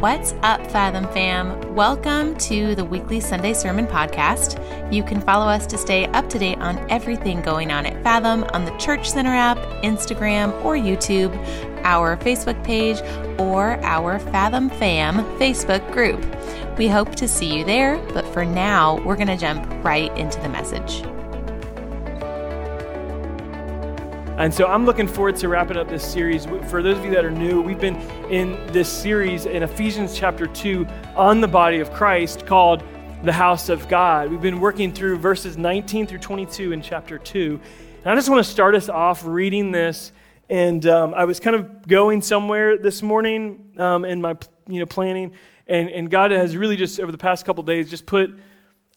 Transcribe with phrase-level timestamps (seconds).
[0.00, 1.74] What's up, Fathom fam?
[1.74, 4.54] Welcome to the weekly Sunday Sermon podcast.
[4.94, 8.44] You can follow us to stay up to date on everything going on at Fathom
[8.52, 11.34] on the Church Center app, Instagram, or YouTube,
[11.82, 13.00] our Facebook page,
[13.40, 16.24] or our Fathom Fam Facebook group.
[16.78, 20.40] We hope to see you there, but for now, we're going to jump right into
[20.42, 21.02] the message.
[24.38, 26.46] And so I'm looking forward to wrapping up this series.
[26.70, 27.96] For those of you that are new, we've been
[28.30, 32.84] in this series in Ephesians chapter 2 on the body of Christ called
[33.24, 34.30] the house of God.
[34.30, 37.60] We've been working through verses 19 through 22 in chapter 2.
[38.04, 40.12] And I just want to start us off reading this.
[40.48, 44.36] And um, I was kind of going somewhere this morning um, in my
[44.68, 45.32] you know, planning.
[45.66, 48.38] And, and God has really just, over the past couple days, just put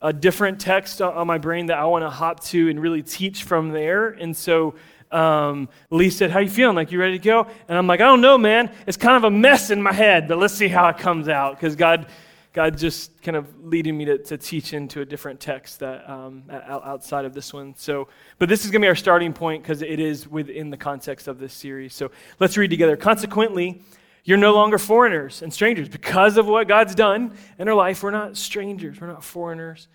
[0.03, 3.41] a different text on my brain that I want to hop to and really teach
[3.41, 4.09] from there.
[4.09, 4.75] And so
[5.11, 6.75] um, Lee said, How you feeling?
[6.75, 7.47] Like, you ready to go?
[7.67, 8.71] And I'm like, I don't know, man.
[8.87, 11.55] It's kind of a mess in my head, but let's see how it comes out.
[11.55, 12.07] Because God,
[12.53, 16.43] God just kind of leading me to, to teach into a different text that um,
[16.49, 17.75] outside of this one.
[17.75, 18.07] So,
[18.39, 21.27] but this is going to be our starting point because it is within the context
[21.27, 21.93] of this series.
[21.93, 22.95] So let's read together.
[22.97, 23.81] Consequently,
[24.23, 28.03] you're no longer foreigners and strangers because of what God's done in our life.
[28.03, 29.87] We're not strangers, we're not foreigners,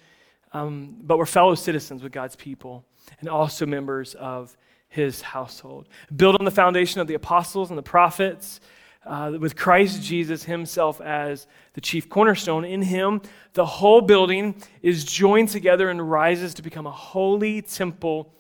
[0.52, 2.84] um, but we're fellow citizens with God's people
[3.20, 4.56] and also members of
[4.96, 5.86] his household.
[6.14, 8.60] Built on the foundation of the apostles and the prophets,
[9.04, 12.64] uh, with Christ Jesus himself as the chief cornerstone.
[12.64, 13.20] In him,
[13.52, 18.32] the whole building is joined together and rises to become a holy temple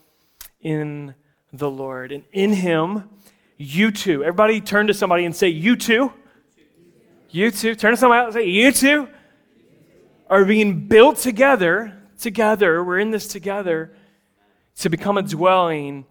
[0.60, 1.14] in
[1.52, 2.10] the Lord.
[2.10, 3.10] And in him,
[3.58, 4.24] you too.
[4.24, 6.12] Everybody turn to somebody and say, You too.
[7.30, 7.74] You too.
[7.74, 9.08] Turn to somebody and say, You too
[10.28, 11.92] are being built together.
[12.18, 12.82] Together.
[12.82, 13.92] We're in this together
[14.78, 16.06] to become a dwelling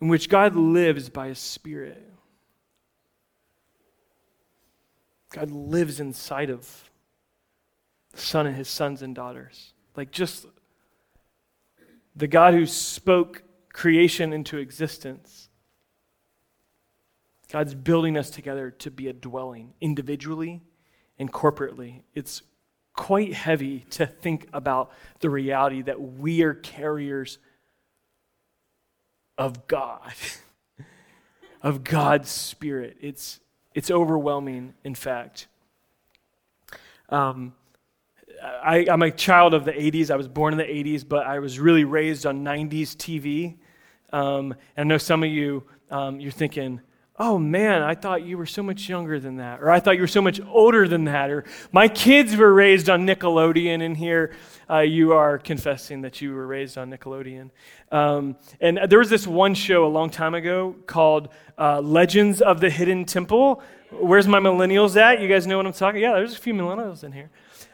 [0.00, 2.06] in which God lives by His Spirit.
[5.32, 6.90] God lives inside of
[8.12, 9.72] the Son and His sons and daughters.
[9.96, 10.46] Like just
[12.16, 13.42] the God who spoke
[13.72, 15.48] creation into existence.
[17.50, 20.62] God's building us together to be a dwelling individually
[21.18, 22.02] and corporately.
[22.14, 22.42] It's
[22.94, 27.38] quite heavy to think about the reality that we are carriers
[29.40, 30.12] of God,
[31.62, 32.98] of God's Spirit.
[33.00, 33.40] It's,
[33.74, 35.48] it's overwhelming, in fact.
[37.08, 37.54] Um,
[38.62, 40.10] I, am a child of the 80s.
[40.10, 43.56] I was born in the 80s, but I was really raised on 90s TV.
[44.12, 46.82] Um, and I know some of you, um, you're thinking,
[47.18, 49.62] oh man, I thought you were so much younger than that.
[49.62, 51.30] Or I thought you were so much older than that.
[51.30, 54.34] Or my kids were raised on Nickelodeon, in here
[54.70, 57.50] uh, you are confessing that you were raised on Nickelodeon.
[57.90, 62.60] Um, and there was this one show a long time ago called uh, Legends of
[62.60, 63.62] the Hidden Temple.
[63.90, 65.20] Where's my millennials at?
[65.20, 66.00] You guys know what I'm talking?
[66.00, 67.30] Yeah, there's a few millennials in here.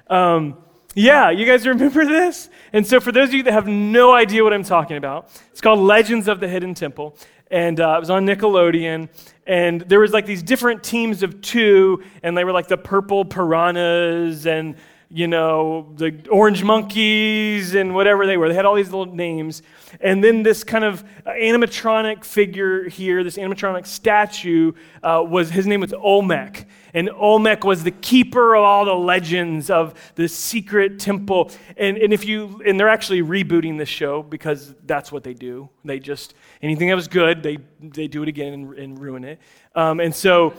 [0.09, 0.57] Um,
[0.95, 2.49] yeah, you guys remember this?
[2.73, 5.61] And so, for those of you that have no idea what I'm talking about, it's
[5.61, 7.19] called Legends of the Hidden Temple
[7.51, 9.09] and uh, it was on Nickelodeon.
[9.47, 13.25] And there was like these different teams of two, and they were like the purple
[13.25, 14.77] piranhas and
[15.11, 18.49] you know the orange monkeys and whatever they were.
[18.49, 19.62] They had all these little names,
[20.00, 24.72] and then this kind of animatronic figure here, this animatronic statue,
[25.03, 26.66] uh, was his name was Olmec.
[26.95, 31.50] And Olmec was the keeper of all the legends of the secret temple.
[31.77, 35.69] And, and if you and they're actually rebooting this show because that's what they do.
[35.84, 39.41] They just anything that was good, they they do it again and, and ruin it.
[39.75, 40.55] Um, and so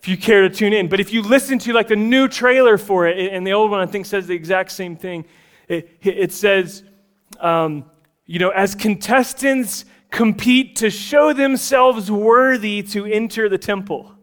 [0.00, 0.88] if you care to tune in.
[0.88, 3.80] But if you listen to like the new trailer for it, and the old one
[3.80, 5.26] I think says the exact same thing,
[5.68, 6.82] it, it says,
[7.38, 7.84] um,
[8.24, 14.14] you know, as contestants compete to show themselves worthy to enter the temple.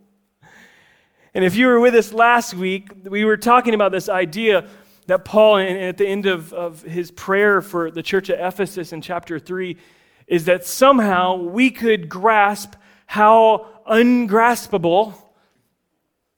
[1.34, 4.68] And if you were with us last week, we were talking about this idea
[5.06, 9.02] that Paul, at the end of, of his prayer for the church at Ephesus in
[9.02, 9.78] chapter 3,
[10.26, 12.74] is that somehow we could grasp
[13.06, 15.14] how ungraspable,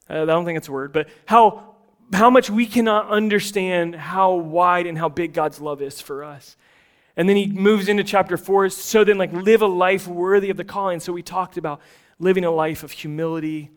[0.09, 1.75] Uh, I don't think it's a word, but how,
[2.13, 6.57] how much we cannot understand how wide and how big God's love is for us.
[7.15, 10.57] And then he moves into chapter 4, so then, like, live a life worthy of
[10.57, 10.99] the calling.
[10.99, 11.81] So we talked about
[12.17, 13.71] living a life of humility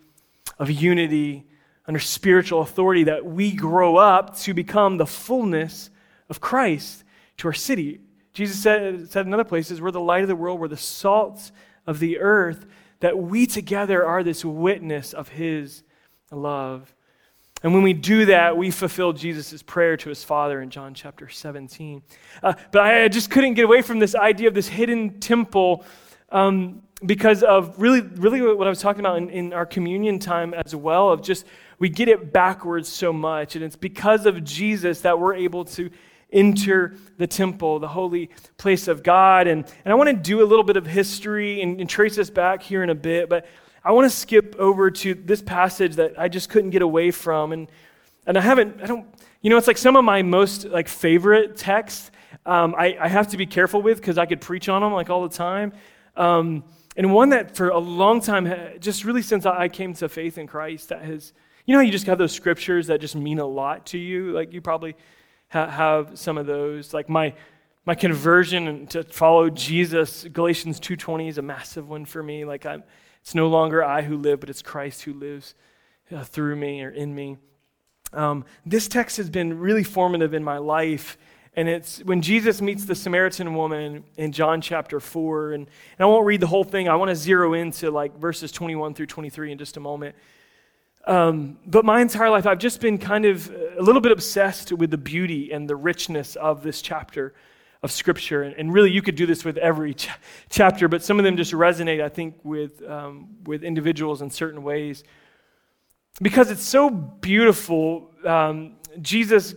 [0.58, 1.44] of unity
[1.86, 5.90] under spiritual authority that we grow up to become the fullness
[6.28, 7.04] of Christ
[7.38, 8.00] to our city.
[8.32, 11.50] Jesus said, said in other places, we're the light of the world, we're the salt
[11.86, 12.66] of the earth,
[13.00, 15.82] that we together are this witness of his
[16.34, 16.94] love.
[17.62, 21.28] And when we do that, we fulfill Jesus' prayer to his Father in John chapter
[21.28, 22.02] 17.
[22.42, 25.84] Uh, but I just couldn't get away from this idea of this hidden temple
[26.30, 30.54] um, because of really, really what I was talking about in, in our communion time
[30.54, 31.46] as well, of just
[31.78, 33.54] we get it backwards so much.
[33.54, 35.90] And it's because of Jesus that we're able to
[36.32, 39.46] enter the temple, the holy place of God.
[39.46, 42.30] And, and I want to do a little bit of history and, and trace this
[42.30, 43.46] back here in a bit, but
[43.84, 47.52] I want to skip over to this passage that I just couldn't get away from.
[47.52, 47.68] And,
[48.26, 49.06] and I haven't, I don't,
[49.40, 52.10] you know, it's like some of my most like favorite texts.
[52.46, 55.10] Um, I, I have to be careful with because I could preach on them like
[55.10, 55.72] all the time.
[56.16, 56.64] Um,
[56.96, 60.46] and one that for a long time, just really since I came to faith in
[60.46, 61.32] Christ, that has,
[61.66, 64.32] you know, you just have those scriptures that just mean a lot to you.
[64.32, 64.94] Like you probably
[65.48, 66.92] ha- have some of those.
[66.92, 67.34] Like my
[67.84, 72.44] my conversion to follow Jesus, Galatians two twenty is a massive one for me.
[72.44, 72.84] Like I'm,
[73.22, 75.54] it's no longer I who live, but it's Christ who lives
[76.14, 77.38] uh, through me or in me.
[78.12, 81.16] Um, this text has been really formative in my life.
[81.54, 85.52] And it's when Jesus meets the Samaritan woman in John chapter 4.
[85.52, 86.88] And, and I won't read the whole thing.
[86.88, 90.16] I want to zero into like verses 21 through 23 in just a moment.
[91.06, 94.90] Um, but my entire life, I've just been kind of a little bit obsessed with
[94.90, 97.34] the beauty and the richness of this chapter
[97.82, 98.42] of Scripture.
[98.42, 100.08] And, and really, you could do this with every ch-
[100.48, 104.62] chapter, but some of them just resonate, I think, with, um, with individuals in certain
[104.62, 105.04] ways.
[106.20, 109.54] Because it's so beautiful, um, Jesus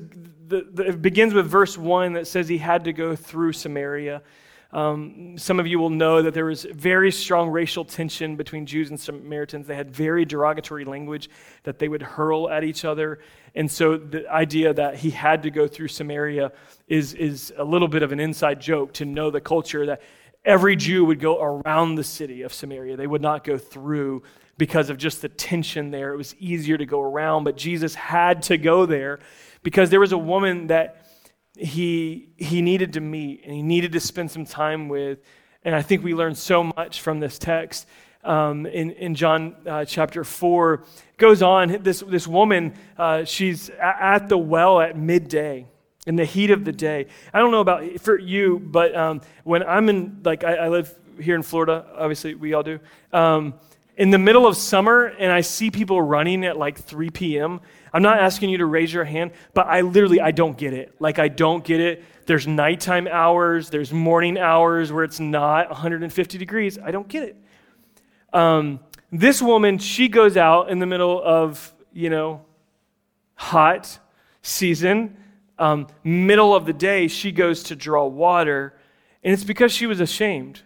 [0.47, 4.21] the, the, it begins with verse 1 that says he had to go through Samaria.
[4.75, 8.89] Um, some of you will know that there was very strong racial tension between Jews
[8.89, 9.67] and Samaritans.
[9.67, 11.29] They had very derogatory language
[11.63, 13.19] that they would hurl at each other.
[13.55, 16.51] And so the idea that he had to go through Samaria
[16.89, 20.01] is, is a little bit of an inside joke to know the culture that
[20.43, 22.97] every Jew would go around the city of Samaria.
[22.97, 24.23] They would not go through
[24.57, 26.11] because of just the tension there.
[26.11, 29.19] It was easier to go around, but Jesus had to go there
[29.63, 31.04] because there was a woman that
[31.57, 35.19] he, he needed to meet and he needed to spend some time with.
[35.63, 37.87] And I think we learn so much from this text.
[38.23, 40.83] Um, in, in John uh, chapter 4,
[41.17, 41.83] goes on.
[41.83, 45.67] This, this woman, uh, she's at the well at midday
[46.05, 47.07] in the heat of the day.
[47.33, 50.93] I don't know about for you, but um, when I'm in, like, I, I, live
[51.19, 52.79] here in Florida, obviously, we all do.
[53.11, 53.55] Um,
[53.97, 57.61] in the middle of summer, and I see people running at like 3 p.m.,
[57.93, 60.93] I'm not asking you to raise your hand, but I literally, I don't get it.
[60.99, 62.03] Like, I don't get it.
[62.25, 66.77] There's nighttime hours, there's morning hours where it's not 150 degrees.
[66.77, 67.37] I don't get it.
[68.33, 68.81] Um,
[69.13, 72.43] this woman, she goes out in the middle of, you know,
[73.35, 73.99] hot
[74.41, 75.15] season,
[75.57, 78.77] um, middle of the day, she goes to draw water,
[79.23, 80.63] and it's because she was ashamed.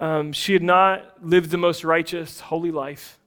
[0.00, 3.18] Um, she had not lived the most righteous, holy life.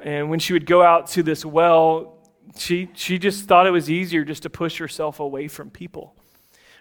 [0.00, 2.18] And when she would go out to this well,
[2.56, 6.14] she, she just thought it was easier just to push herself away from people.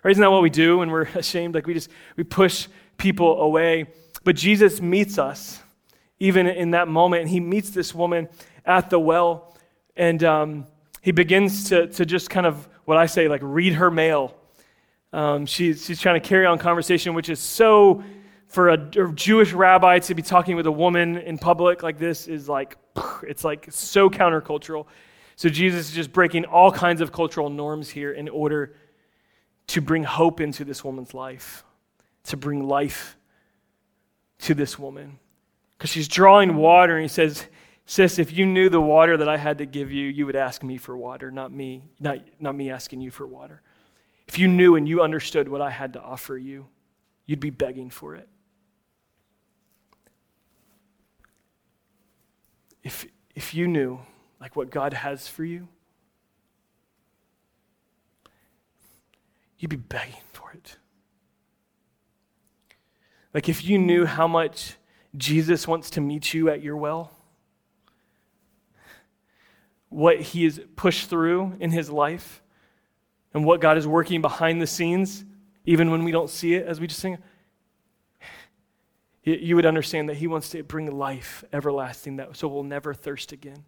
[0.03, 0.11] Right?
[0.11, 1.55] Isn't that what we do when we're ashamed?
[1.55, 2.67] Like we just we push
[2.97, 3.88] people away.
[4.23, 5.61] But Jesus meets us
[6.19, 7.23] even in that moment.
[7.23, 8.29] And he meets this woman
[8.65, 9.55] at the well.
[9.95, 10.67] And um,
[11.01, 14.35] he begins to, to just kind of, what I say, like read her mail.
[15.13, 18.03] Um, she's, she's trying to carry on conversation, which is so,
[18.51, 18.77] for a,
[19.13, 22.77] Jewish rabbi to be talking with a woman in public like this is like,
[23.24, 24.88] it's like so countercultural.
[25.38, 28.75] So Jesus is just breaking all kinds of cultural norms here in order
[29.68, 31.63] to bring hope into this woman's life,
[32.25, 33.15] to bring life
[34.39, 35.17] to this woman.
[35.77, 37.46] Because she's drawing water, and he says,
[37.86, 40.62] Sis, if you knew the water that I had to give you, you would ask
[40.62, 43.62] me for water, not me, not, not me asking you for water.
[44.27, 46.67] If you knew and you understood what I had to offer you,
[47.25, 48.27] you'd be begging for it.
[52.83, 54.00] If, if you knew
[54.39, 55.67] like what God has for you,
[59.59, 60.77] you'd be begging for it.
[63.33, 64.75] Like if you knew how much
[65.15, 67.11] Jesus wants to meet you at your well,
[69.89, 72.41] what he has pushed through in his life,
[73.33, 75.23] and what God is working behind the scenes,
[75.65, 77.17] even when we don't see it, as we just sing,
[79.23, 83.31] you would understand that he wants to bring life everlasting, that so we'll never thirst
[83.31, 83.65] again.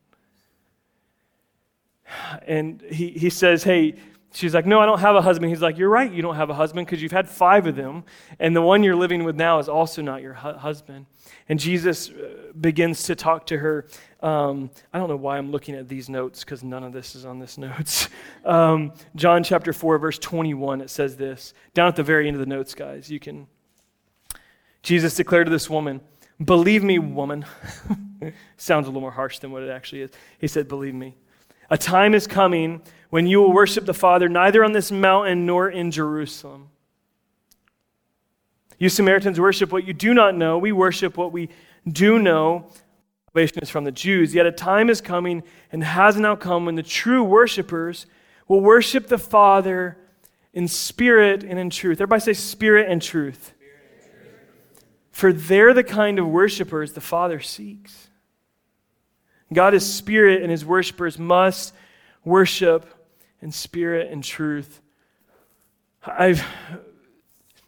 [2.48, 3.96] And he, he says, Hey,
[4.34, 5.50] she's like, No, I don't have a husband.
[5.50, 8.04] He's like, You're right, you don't have a husband because you've had five of them,
[8.40, 11.06] and the one you're living with now is also not your hu- husband.
[11.48, 13.88] And Jesus uh, begins to talk to her.
[14.22, 17.26] Um, I don't know why I'm looking at these notes because none of this is
[17.26, 18.10] on this notes.
[18.44, 21.54] Um, John chapter 4, verse 21, it says this.
[21.74, 23.48] Down at the very end of the notes, guys, you can.
[24.84, 26.02] Jesus declared to this woman,
[26.44, 27.46] Believe me, woman.
[28.58, 30.12] Sounds a little more harsh than what it actually is.
[30.40, 31.16] He said, Believe me.
[31.70, 35.70] A time is coming when you will worship the Father neither on this mountain nor
[35.70, 36.70] in Jerusalem.
[38.78, 40.58] You Samaritans worship what you do not know.
[40.58, 41.50] We worship what we
[41.88, 42.70] do know.
[43.28, 44.36] Salvation is from the Jews.
[44.36, 48.06] Yet a time is coming and has now come when the true worshipers
[48.48, 49.98] will worship the Father
[50.54, 52.02] in spirit and in truth.
[52.02, 53.54] Everybody say spirit and truth.
[55.14, 58.10] For they're the kind of worshipers the Father seeks.
[59.54, 61.74] God is spirit, and his worshipers must
[62.26, 62.86] worship
[63.40, 64.82] in spirit and truth.
[66.04, 66.44] I've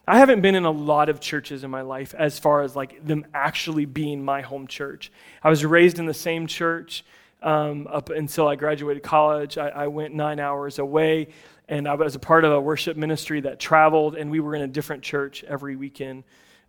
[0.08, 3.04] I haven't been in a lot of churches in my life as far as like
[3.04, 5.10] them actually being my home church.
[5.42, 7.04] I was raised in the same church
[7.42, 9.58] um, up until I graduated college.
[9.58, 11.28] I, I, went nine hours away,
[11.68, 14.62] and I was a part of a worship ministry that traveled, and we were in
[14.62, 16.22] a different church every weekend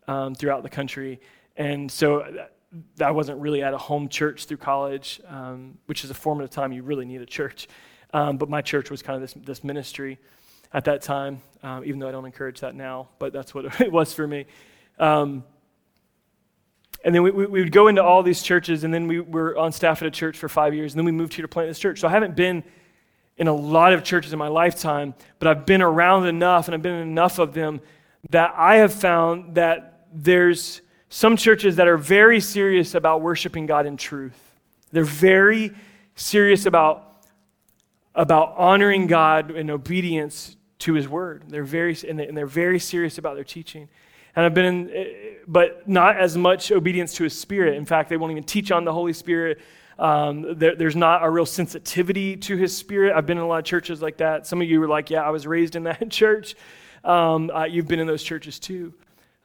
[0.08, 1.20] um, throughout the country.
[1.56, 2.48] And so
[3.02, 6.72] I wasn't really at a home church through college, um, which is a formative time
[6.72, 7.68] you really need a church.
[8.14, 10.18] Um, but my church was kind of this, this ministry
[10.74, 13.92] at that time, um, even though I don't encourage that now, but that's what it
[13.92, 14.46] was for me.
[15.00, 15.44] Um,
[17.06, 19.58] and then we, we, we, would go into all these churches, and then we were
[19.58, 21.70] on staff at a church for five years, and then we moved here to plant
[21.70, 22.00] this church.
[22.00, 22.64] So I haven't been
[23.38, 26.82] in a lot of churches in my lifetime, but I've been around enough, and I've
[26.82, 27.82] been in enough of them
[28.32, 33.86] that I have found that there's some churches that are very serious about worshiping God
[33.86, 34.38] in truth.
[34.92, 35.74] They're very
[36.16, 37.04] serious about
[38.16, 41.44] about honoring God in obedience to His Word.
[41.50, 43.88] They're very, and, they, are very serious about their teaching.
[44.36, 45.06] And I've been in, eh,
[45.48, 47.76] but not as much obedience to His Spirit.
[47.76, 49.60] In fact, they won't even teach on the Holy Spirit.
[50.00, 53.14] Um, there, there's not a real sensitivity to His Spirit.
[53.16, 54.48] I've been in a lot of churches like that.
[54.48, 56.56] Some of you were like, "Yeah, I was raised in that church."
[57.04, 58.96] Um, uh, you've been in those churches too.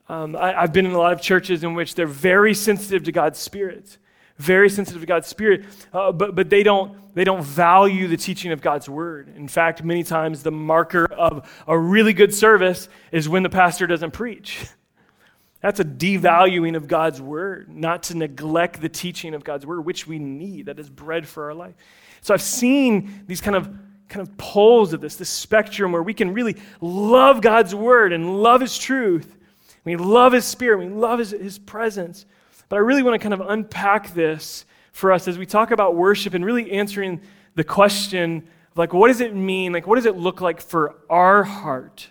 [0.09, 3.13] Um, I, I've been in a lot of churches in which they're very sensitive to
[3.13, 3.99] God's Spirit
[4.43, 8.53] very sensitive to God's Spirit, uh, but, but they, don't, they don't value the teaching
[8.53, 9.33] of God's Word.
[9.37, 13.87] In fact, many times the marker of a really good service is when the pastor
[13.87, 14.67] doesn't preach.
[15.61, 20.07] That's a devaluing of God's Word, not to neglect the teaching of God's Word, which
[20.09, 20.67] we need.
[20.67, 21.75] That is bread for our life.
[22.21, 23.73] So I've seen these kind of
[24.09, 28.43] kind of poles of this, this spectrum where we can really love God's Word and
[28.43, 29.39] love His truth.
[29.85, 30.79] We love His Spirit.
[30.79, 32.27] We love His, His presence.
[32.69, 35.97] But I really want to kind of unpack this for us as we talk about
[35.97, 37.21] worship and really answering
[37.55, 39.73] the question like, what does it mean?
[39.73, 42.09] Like, what does it look like for our heart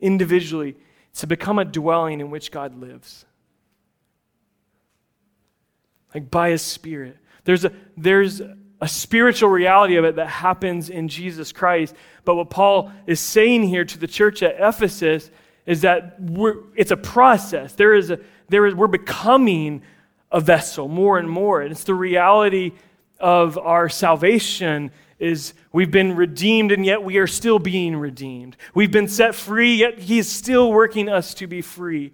[0.00, 0.76] individually
[1.14, 3.26] to become a dwelling in which God lives?
[6.14, 7.18] Like, by His Spirit.
[7.44, 8.40] There's a, there's
[8.80, 11.94] a spiritual reality of it that happens in Jesus Christ.
[12.24, 15.30] But what Paul is saying here to the church at Ephesus
[15.68, 16.16] is that
[16.76, 17.74] it's a process.
[17.74, 19.82] There is a, there is, we're becoming
[20.32, 21.60] a vessel more and more.
[21.60, 22.72] And it's the reality
[23.20, 28.56] of our salvation is we've been redeemed and yet we are still being redeemed.
[28.74, 32.12] We've been set free yet he is still working us to be free.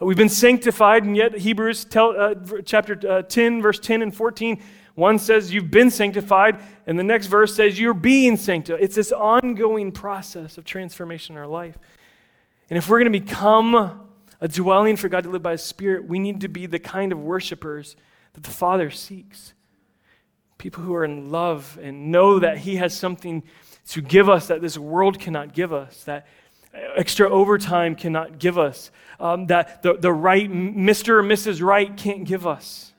[0.00, 4.60] We've been sanctified and yet Hebrews tell, uh, chapter uh, 10 verse 10 and 14
[4.96, 8.82] one says you've been sanctified and the next verse says you're being sanctified.
[8.82, 11.78] It's this ongoing process of transformation in our life.
[12.70, 14.00] And if we're going to become
[14.40, 17.10] a dwelling for God to live by His Spirit, we need to be the kind
[17.10, 17.96] of worshipers
[18.34, 19.52] that the Father seeks.
[20.56, 23.42] People who are in love and know that He has something
[23.88, 26.26] to give us that this world cannot give us, that
[26.96, 31.08] extra overtime cannot give us, um, that the, the right Mr.
[31.08, 31.60] or Mrs.
[31.60, 32.92] Right can't give us.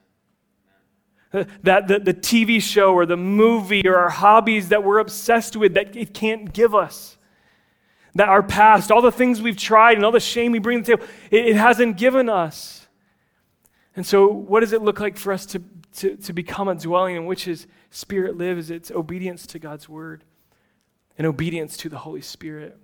[1.64, 5.76] That the, the TV show or the movie or our hobbies that we're obsessed with,
[5.76, 7.18] that it can't give us
[8.16, 10.92] that our past, all the things we've tried and all the shame we bring to
[10.92, 12.88] the table, it, it hasn't given us.
[13.96, 15.62] And so, what does it look like for us to,
[15.98, 18.72] to, to become a dwelling in which His Spirit lives?
[18.72, 20.24] It's obedience to God's Word
[21.18, 22.78] and obedience to the Holy Spirit.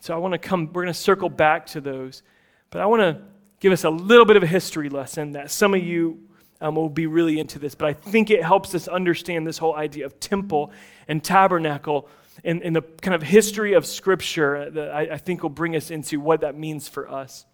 [0.00, 2.22] So, I want to come, we're going to circle back to those,
[2.70, 3.22] but I want to
[3.60, 6.20] give us a little bit of a history lesson that some of you
[6.60, 9.74] um, will be really into this, but I think it helps us understand this whole
[9.74, 10.72] idea of temple
[11.08, 12.08] and tabernacle
[12.42, 15.76] in, in the kind of history of Scripture uh, that I, I think will bring
[15.76, 17.46] us into what that means for us.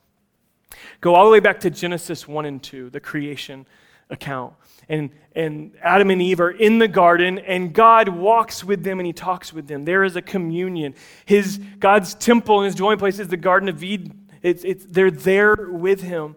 [1.00, 3.66] Go all the way back to Genesis 1 and 2, the creation
[4.08, 4.54] account.
[4.88, 9.06] And, and Adam and Eve are in the garden, and God walks with them and
[9.06, 9.84] he talks with them.
[9.84, 10.94] There is a communion.
[11.26, 14.28] His, God's temple and his dwelling place is the Garden of Eden.
[14.42, 16.36] It's, it's, they're there with him.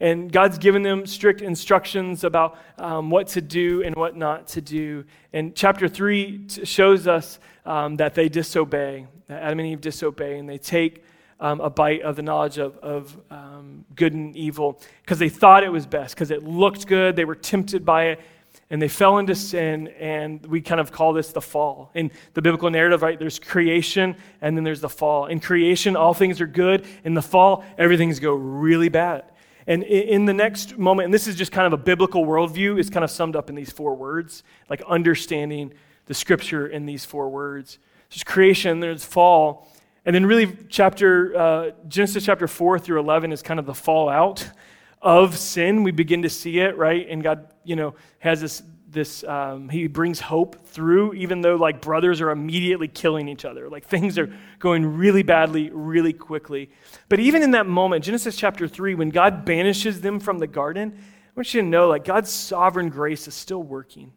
[0.00, 4.60] And God's given them strict instructions about um, what to do and what not to
[4.60, 5.04] do.
[5.32, 10.38] And chapter 3 t- shows us um, that they disobey, that Adam and Eve disobey,
[10.38, 11.02] and they take
[11.40, 15.64] um, a bite of the knowledge of, of um, good and evil because they thought
[15.64, 17.16] it was best, because it looked good.
[17.16, 18.20] They were tempted by it.
[18.70, 21.90] and they fell into sin, and we kind of call this the fall.
[21.94, 25.26] In the biblical narrative, right, there's creation, and then there's the fall.
[25.26, 26.84] In creation, all things are good.
[27.04, 29.24] In the fall, everything's go really bad.
[29.66, 32.88] And in the next moment, and this is just kind of a biblical worldview, is
[32.88, 35.72] kind of summed up in these four words, like understanding
[36.06, 37.78] the scripture in these four words.
[38.10, 39.68] There's creation, there's fall,
[40.04, 44.48] and then really chapter uh, Genesis chapter four through eleven is kind of the fallout
[45.02, 45.82] of sin.
[45.82, 47.04] We begin to see it, right?
[47.08, 48.62] And God, you know, has this
[48.96, 53.68] this um, he brings hope through even though like brothers are immediately killing each other.
[53.68, 56.70] Like things are going really badly really quickly.
[57.08, 60.94] But even in that moment genesis chapter 3 when god banishes them from the garden
[60.96, 64.12] i want you to know like god's sovereign grace is still working.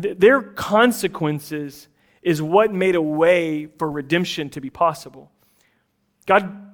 [0.00, 1.88] Th- their consequences
[2.22, 5.30] is what made a way for redemption to be possible.
[6.26, 6.64] God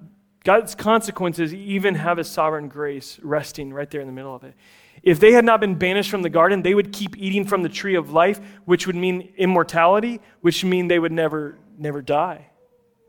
[0.43, 4.55] God's consequences even have a sovereign grace resting right there in the middle of it.
[5.03, 7.69] If they had not been banished from the garden, they would keep eating from the
[7.69, 12.47] tree of life, which would mean immortality, which mean they would never, never die.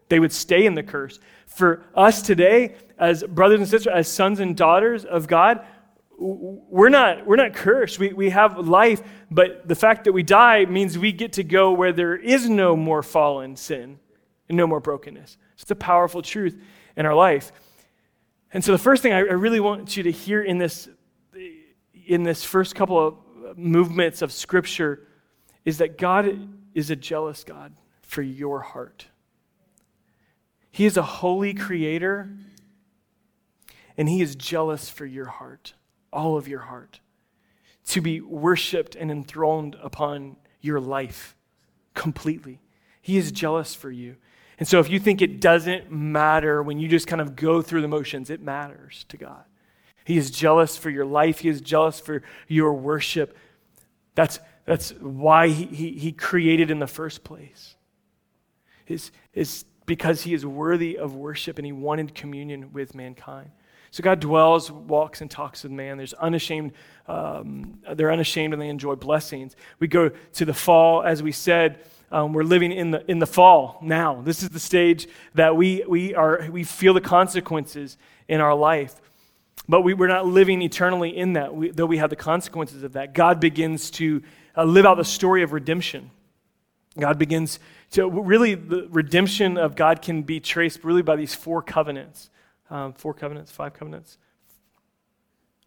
[0.09, 1.19] They would stay in the curse.
[1.47, 5.65] For us today, as brothers and sisters, as sons and daughters of God,
[6.17, 7.97] we're not, we're not cursed.
[7.97, 11.71] We, we have life, but the fact that we die means we get to go
[11.71, 13.99] where there is no more fallen sin
[14.47, 15.37] and no more brokenness.
[15.57, 16.61] It's a powerful truth
[16.95, 17.51] in our life.
[18.53, 20.89] And so the first thing I, really want you to hear in this,
[22.11, 25.07] in this first couple of movements of Scripture
[25.63, 29.07] is that God is a jealous God for your heart.
[30.71, 32.29] He is a holy creator,
[33.97, 35.73] and He is jealous for your heart,
[36.11, 36.99] all of your heart,
[37.87, 41.37] to be worshiped and enthroned upon your life
[41.93, 42.59] completely.
[43.01, 44.17] He is jealous for you.
[44.59, 47.81] And so if you think it doesn't matter when you just kind of go through
[47.81, 49.45] the motions, it matters to God.
[50.03, 53.35] He is jealous for your life, He is jealous for your worship.
[54.15, 57.75] That's, that's why he, he, he created in the first place.
[58.87, 63.51] Is, is because He is worthy of worship and He wanted communion with mankind.
[63.91, 65.97] So God dwells, walks, and talks with man.
[65.97, 66.71] There's unashamed,
[67.07, 69.55] um, they're unashamed and they enjoy blessings.
[69.79, 73.27] We go to the fall, as we said, um, we're living in the, in the
[73.27, 74.21] fall now.
[74.21, 77.97] This is the stage that we, we, are, we feel the consequences
[78.27, 78.95] in our life.
[79.71, 82.91] But we, we're not living eternally in that, we, though we have the consequences of
[82.91, 83.13] that.
[83.13, 84.21] God begins to
[84.57, 86.11] uh, live out the story of redemption.
[86.99, 87.57] God begins
[87.91, 92.29] to really, the redemption of God can be traced really by these four covenants.
[92.69, 94.17] Um, four covenants, five covenants.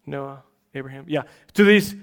[0.05, 0.43] Noah,
[0.75, 1.05] Abraham.
[1.07, 1.23] Yeah.
[1.55, 1.95] To these,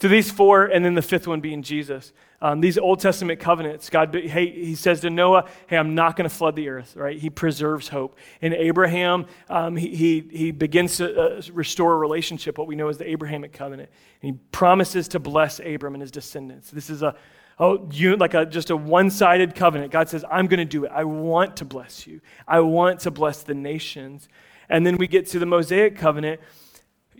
[0.00, 2.12] to these four, and then the fifth one being Jesus.
[2.42, 6.28] Um, these Old Testament covenants, God, hey, he says to Noah, hey, I'm not going
[6.28, 7.18] to flood the earth, right?
[7.18, 8.16] He preserves hope.
[8.40, 12.88] In Abraham, um, he, he, he, begins to uh, restore a relationship, what we know
[12.88, 13.90] as the Abrahamic covenant.
[14.22, 16.70] And he promises to bless Abram and his descendants.
[16.70, 17.14] This is a,
[17.58, 19.92] oh, you, like a, just a one-sided covenant.
[19.92, 20.92] God says, I'm going to do it.
[20.94, 22.22] I want to bless you.
[22.48, 24.30] I want to bless the nations.
[24.70, 26.40] And then we get to the Mosaic covenant,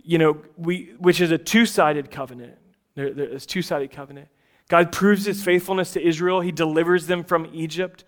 [0.03, 2.57] you know, we, which is a two-sided covenant.
[2.95, 4.27] There, there's two-sided covenant.
[4.67, 6.41] God proves his faithfulness to Israel.
[6.41, 8.03] He delivers them from Egypt.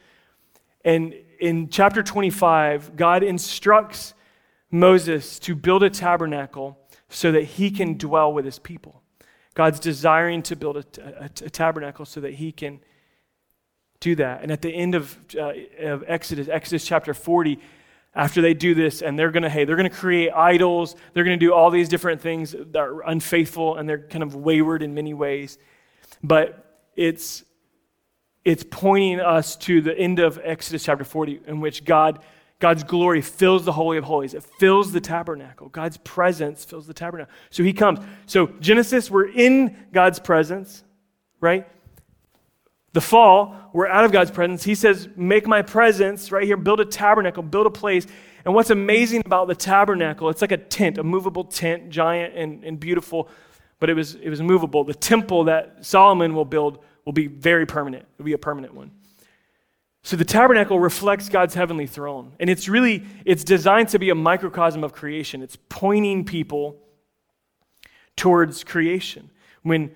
[0.86, 4.14] And in chapter 25, God instructs
[4.72, 6.78] Moses to build a tabernacle
[7.10, 9.02] so that he can dwell with his people.
[9.54, 12.80] God's desiring to build a, a, a tabernacle so that he can
[14.00, 14.42] do that.
[14.42, 17.60] And at the end of, uh, of Exodus, Exodus chapter 40,
[18.16, 21.24] after they do this and they're going to hey they're going to create idols they're
[21.24, 24.84] going to do all these different things that are unfaithful and they're kind of wayward
[24.84, 25.58] in many ways
[26.24, 26.64] but
[26.96, 27.44] it's,
[28.46, 32.20] it's pointing us to the end of Exodus chapter 40, in which God,
[32.60, 34.34] God's glory fills the Holy of Holies.
[34.34, 35.70] It fills the tabernacle.
[35.70, 37.34] God's presence fills the tabernacle.
[37.50, 38.00] So he comes.
[38.26, 40.84] So, Genesis, we're in God's presence,
[41.40, 41.68] right?
[42.94, 44.64] The fall, we're out of God's presence.
[44.64, 48.08] He says, Make my presence right here, build a tabernacle, build a place.
[48.46, 52.64] And what's amazing about the tabernacle, it's like a tent, a movable tent, giant and,
[52.64, 53.30] and beautiful
[53.84, 54.86] but it was, it was movable.
[54.86, 58.92] The temple that Solomon will build will be very permanent, it'll be a permanent one.
[60.04, 62.32] So the tabernacle reflects God's heavenly throne.
[62.40, 65.42] And it's really, it's designed to be a microcosm of creation.
[65.42, 66.78] It's pointing people
[68.16, 69.30] towards creation.
[69.64, 69.94] When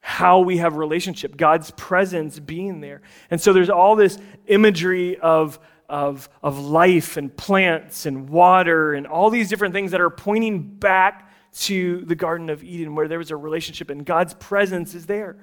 [0.00, 3.02] how we have relationship, God's presence being there.
[3.30, 5.58] And so there's all this imagery of,
[5.88, 10.62] of, of life and plants and water and all these different things that are pointing
[10.62, 15.06] back to the Garden of Eden where there was a relationship and God's presence is
[15.06, 15.36] there.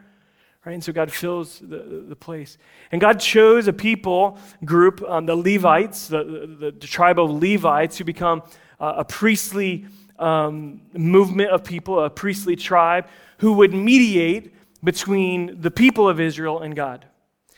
[0.65, 0.73] Right?
[0.73, 2.57] And so God fills the, the place.
[2.91, 6.23] And God chose a people group, um, the Levites, the,
[6.59, 8.41] the, the, tribe of Levites, who become
[8.79, 9.85] uh, a priestly
[10.17, 13.07] um, movement of people, a priestly tribe,
[13.39, 17.05] who would mediate between the people of Israel and God.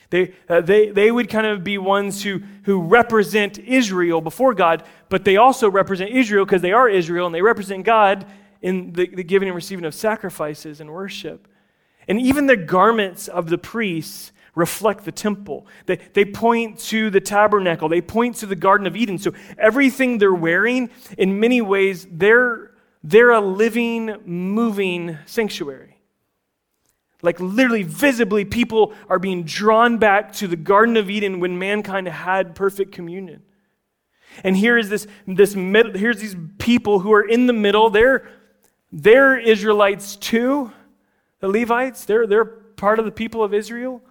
[0.10, 4.84] They, uh, they, they would kind of be ones who, who represent Israel before God,
[5.10, 8.26] but they also represent Israel because they are Israel and they represent God
[8.62, 11.48] in the, the giving and receiving of sacrifices and worship.
[12.08, 15.68] And even the garments of the priests reflect the temple.
[15.86, 19.18] They, they point to the tabernacle, they point to the Garden of Eden.
[19.18, 22.72] So everything they're wearing, in many ways, they're,
[23.04, 25.98] they're a living, moving sanctuary.
[27.22, 32.08] Like literally, visibly, people are being drawn back to the Garden of Eden when mankind
[32.08, 33.42] had perfect communion.
[34.44, 37.90] And here is this, this mid, here's these people who are in the middle.
[37.90, 38.30] They're,
[38.92, 40.72] they're Israelites too,
[41.40, 42.06] the Levites.
[42.06, 44.02] They're, they're part of the people of Israel.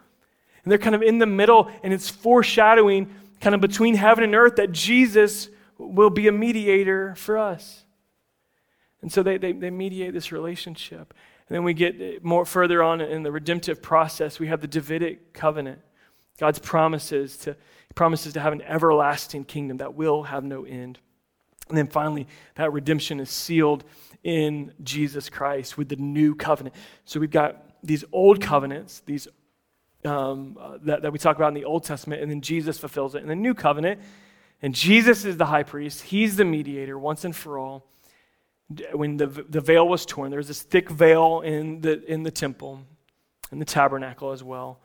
[0.64, 4.35] And they're kind of in the middle, and it's foreshadowing kind of between heaven and
[4.35, 7.86] earth that Jesus will be a mediator for us.
[9.07, 11.14] And so they, they, they mediate this relationship.
[11.49, 15.33] And then we get more further on in the redemptive process, we have the Davidic
[15.33, 15.79] covenant.
[16.40, 17.57] God's promises to
[17.95, 20.99] promises to have an everlasting kingdom that will have no end.
[21.69, 23.85] And then finally, that redemption is sealed
[24.25, 26.75] in Jesus Christ with the new covenant.
[27.05, 29.29] So we've got these old covenants, these
[30.05, 33.14] um, uh, that, that we talk about in the Old Testament, and then Jesus fulfills
[33.14, 34.01] it in the new covenant.
[34.62, 37.87] And Jesus is the high priest, he's the mediator once and for all
[38.92, 42.31] when the, the veil was torn, there was this thick veil in the, in the
[42.31, 42.81] temple,
[43.52, 44.81] in the tabernacle as well.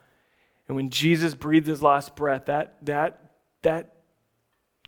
[0.67, 3.31] And when Jesus breathed his last breath, that, that,
[3.63, 3.95] that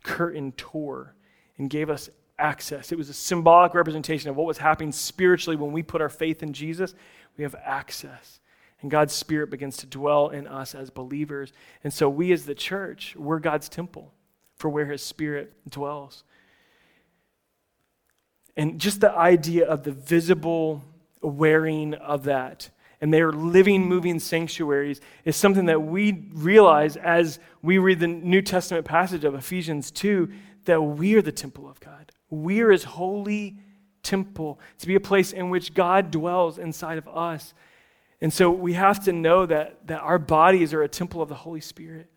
[0.02, 1.14] curtain tore
[1.58, 2.92] and gave us access.
[2.92, 6.42] It was a symbolic representation of what was happening spiritually when we put our faith
[6.42, 6.94] in Jesus.
[7.36, 8.40] We have access.
[8.80, 11.52] And God's Spirit begins to dwell in us as believers.
[11.82, 14.12] And so we, as the church, we're God's temple
[14.56, 16.24] for where His Spirit dwells.
[18.56, 20.82] And just the idea of the visible
[21.20, 27.38] wearing of that and they are living, moving sanctuaries is something that we realize as
[27.60, 30.30] we read the New Testament passage of Ephesians 2
[30.64, 32.12] that we are the temple of God.
[32.30, 33.58] We are his holy
[34.02, 37.52] temple to be a place in which God dwells inside of us.
[38.22, 41.34] And so we have to know that, that our bodies are a temple of the
[41.34, 42.10] Holy Spirit.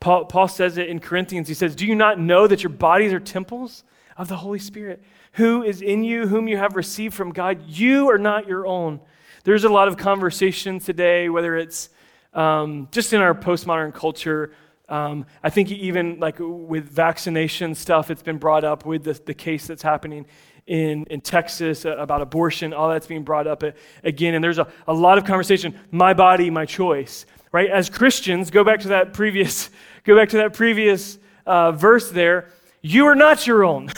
[0.00, 1.46] Paul, Paul says it in Corinthians.
[1.46, 3.84] He says, Do you not know that your bodies are temples
[4.16, 5.02] of the Holy Spirit?
[5.36, 7.68] who is in you, whom you have received from God.
[7.68, 9.00] You are not your own.
[9.44, 11.90] There's a lot of conversation today, whether it's
[12.32, 14.52] um, just in our postmodern culture.
[14.88, 19.34] Um, I think even like with vaccination stuff, it's been brought up with the, the
[19.34, 20.24] case that's happening
[20.66, 23.72] in, in Texas uh, about abortion, all that's being brought up uh,
[24.04, 24.34] again.
[24.34, 27.68] And there's a, a lot of conversation my body, my choice, right?
[27.68, 29.68] As Christians, go back to that previous,
[30.04, 32.48] go back to that previous uh, verse there.
[32.86, 33.90] You are not your own.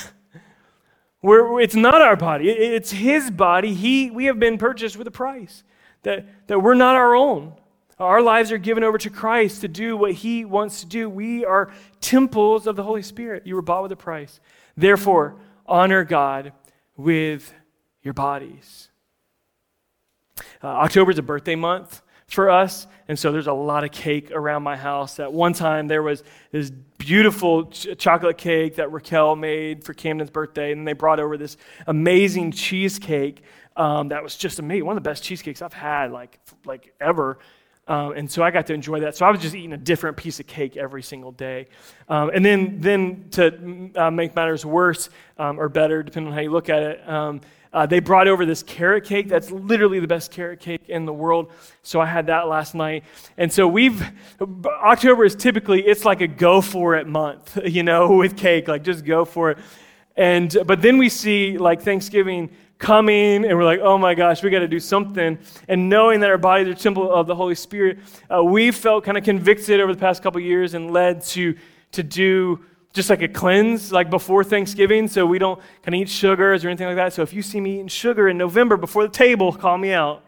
[1.23, 3.75] We're, it's not our body, it's His body.
[3.75, 5.63] He, we have been purchased with a price,
[6.05, 7.55] that, that we're not our own.
[7.99, 11.11] Our lives are given over to Christ to do what He wants to do.
[11.11, 13.47] We are temples of the Holy Spirit.
[13.47, 14.39] You were bought with a price.
[14.77, 16.53] Therefore, honor God
[16.97, 17.53] with
[18.03, 18.89] your bodies.
[20.63, 22.87] Uh, October is a birthday month for us.
[23.09, 25.19] And so there's a lot of cake around my house.
[25.19, 30.31] At one time, there was this beautiful ch- chocolate cake that Raquel made for Camden's
[30.31, 30.73] birthday.
[30.73, 33.43] And they brought over this amazing cheesecake
[33.79, 34.85] um, that was just amazing.
[34.85, 37.39] One of the best cheesecakes I've had, like, like ever.
[37.87, 39.17] Um, and so I got to enjoy that.
[39.17, 41.69] So I was just eating a different piece of cake every single day.
[42.09, 46.43] Um, and then, then to uh, make matters worse um, or better, depending on how
[46.43, 47.41] you look at it, um,
[47.73, 51.13] uh, they brought over this carrot cake that's literally the best carrot cake in the
[51.13, 51.53] world.
[51.83, 53.05] So I had that last night.
[53.37, 54.03] And so we've,
[54.67, 58.83] October is typically, it's like a go for it month, you know, with cake, like
[58.83, 59.59] just go for it.
[60.17, 64.51] And, but then we see like Thanksgiving coming and we're like, oh my gosh, we
[64.51, 65.39] got to do something.
[65.69, 67.99] And knowing that our bodies are temple of the Holy Spirit,
[68.33, 71.57] uh, we felt kind of convicted over the past couple years and led to,
[71.93, 76.09] to do just like a cleanse, like before Thanksgiving, so we don't kind of eat
[76.09, 77.13] sugars or anything like that.
[77.13, 80.25] So if you see me eating sugar in November before the table, call me out.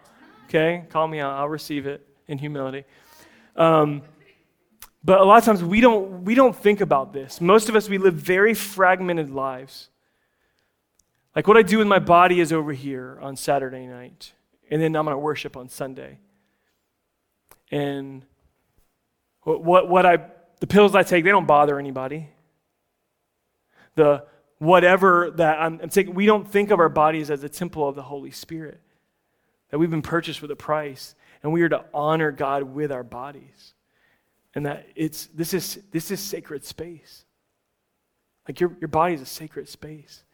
[0.47, 0.85] Okay?
[0.91, 1.33] Call me out.
[1.33, 2.85] I'll receive it in humility.
[3.57, 4.03] Um,
[5.03, 7.41] but a lot of times we don't, we don't think about this.
[7.41, 9.89] Most of us, we live very fragmented lives.
[11.35, 14.33] Like what I do with my body is over here on Saturday night,
[14.71, 16.19] and then I'm going to worship on Sunday.
[17.71, 18.25] And
[19.43, 20.19] what, what, what I,
[20.59, 22.29] the pills I take, they don't bother anybody
[23.95, 24.25] the
[24.59, 27.95] whatever that I'm, I'm saying, we don't think of our bodies as a temple of
[27.95, 28.81] the Holy Spirit,
[29.71, 33.05] that we've been purchased with a price, and we are to honor God with our
[33.05, 33.75] bodies.
[34.55, 37.25] And that it's this is this is sacred space.
[38.49, 40.25] Like your, your body is a sacred space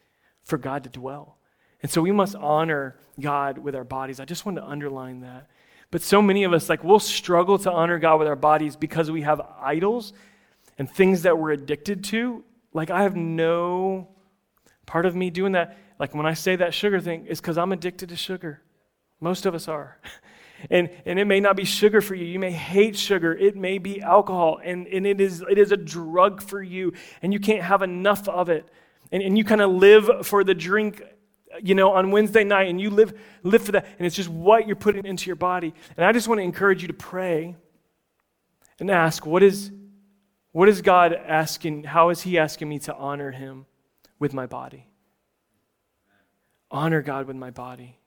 [0.45, 1.37] for God to dwell.
[1.83, 4.21] And so we must honor God with our bodies.
[4.21, 5.49] I just want to underline that.
[5.91, 9.11] But so many of us, like, we'll struggle to honor God with our bodies because
[9.11, 10.13] we have idols
[10.79, 12.43] and things that we're addicted to.
[12.77, 14.09] Like, I have no
[14.85, 15.79] part of me doing that.
[15.99, 18.61] Like, when I say that sugar thing, it's because I'm addicted to sugar.
[19.19, 19.99] Most of us are.
[20.71, 22.25] And, and it may not be sugar for you.
[22.25, 23.35] You may hate sugar.
[23.35, 24.59] It may be alcohol.
[24.65, 26.95] And, and it, is, it is a drug for you.
[27.21, 28.67] And you can't have enough of it.
[29.13, 31.03] And, and you kind of live for the drink
[31.63, 33.13] you know, on Wednesday night and you live,
[33.43, 33.87] live for that.
[33.99, 35.75] And it's just what you're putting into your body.
[35.95, 37.55] And I just want to encourage you to pray
[38.81, 39.71] and ask, what is,
[40.57, 41.85] what is God asking?
[41.85, 43.67] How is He asking me to honor Him
[44.19, 44.89] with my body?
[46.71, 47.99] Honor God with my body.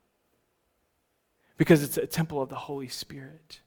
[1.58, 3.62] Because it's a temple of the Holy Spirit.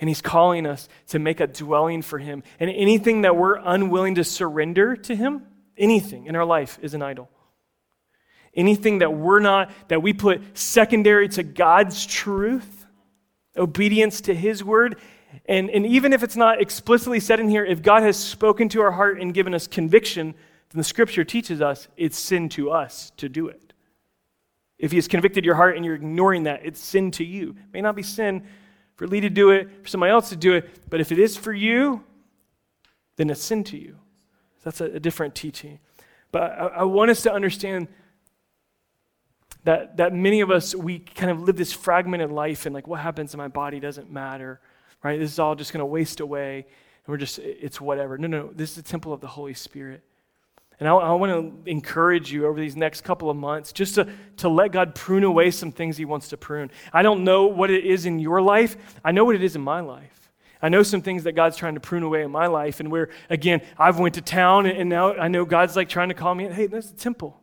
[0.00, 2.42] And He's calling us to make a dwelling for Him.
[2.58, 5.42] And anything that we're unwilling to surrender to Him,
[5.76, 7.28] anything in our life is an idol
[8.54, 12.86] anything that we're not, that we put secondary to God's truth,
[13.56, 14.98] obedience to His word.
[15.46, 18.80] And, and even if it's not explicitly said in here, if God has spoken to
[18.82, 20.34] our heart and given us conviction,
[20.70, 23.72] then the scripture teaches us it's sin to us to do it.
[24.78, 27.50] If He has convicted your heart and you're ignoring that, it's sin to you.
[27.50, 28.46] It may not be sin
[28.96, 31.36] for Lee to do it, for somebody else to do it, but if it is
[31.36, 32.04] for you,
[33.16, 33.96] then it's sin to you.
[34.64, 35.78] That's a, a different teaching.
[36.32, 37.88] But I, I want us to understand
[39.64, 43.00] that, that many of us, we kind of live this fragmented life and like what
[43.00, 44.60] happens in my body doesn't matter,
[45.02, 45.18] right?
[45.18, 46.66] This is all just going to waste away
[47.08, 48.18] and we're just, it's whatever.
[48.18, 50.02] No, no, this is the temple of the Holy Spirit.
[50.80, 54.08] And I, I want to encourage you over these next couple of months just to,
[54.38, 56.70] to let God prune away some things He wants to prune.
[56.92, 59.62] I don't know what it is in your life, I know what it is in
[59.62, 60.14] my life.
[60.60, 63.10] I know some things that God's trying to prune away in my life, and where,
[63.30, 66.48] again, I've went to town, and now I know God's like trying to call me,
[66.48, 67.40] hey, there's a temple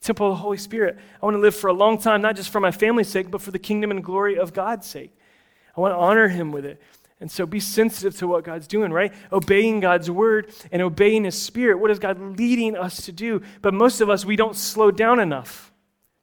[0.00, 0.96] temple of the Holy Spirit.
[1.20, 3.42] I want to live for a long time, not just for my family's sake, but
[3.42, 5.17] for the kingdom and glory of God's sake.
[5.78, 6.82] I want to honor Him with it.
[7.20, 9.12] And so be sensitive to what God's doing, right?
[9.32, 11.78] Obeying God's word and obeying His Spirit.
[11.78, 13.42] What is God leading us to do?
[13.62, 15.72] But most of us, we don't slow down enough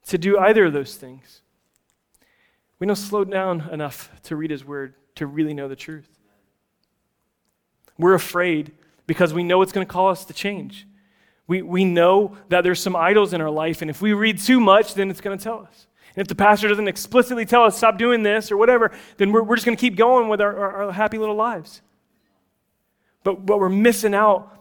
[0.08, 1.42] to do either of those things.
[2.80, 6.10] We don't slow down enough to read His word, to really know the truth.
[7.98, 8.74] We're afraid
[9.08, 10.86] because we know it's going to call us to change.
[11.48, 14.60] We, we know that there's some idols in our life, and if we read too
[14.60, 15.88] much, then it's going to tell us.
[16.16, 19.44] And if the pastor doesn't explicitly tell us, stop doing this or whatever, then we're,
[19.44, 21.82] we're just going to keep going with our, our, our happy little lives.
[23.24, 24.52] But, but we're missing out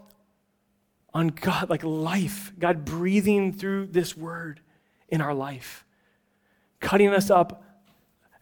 [1.12, 4.60] on God, like life, God breathing through this word
[5.08, 5.84] in our life,
[6.80, 7.62] cutting us up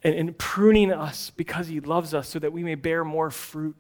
[0.03, 3.77] and, and pruning us because He loves us so that we may bear more fruit